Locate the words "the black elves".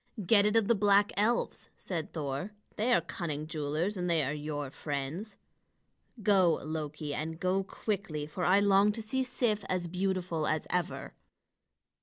0.67-1.69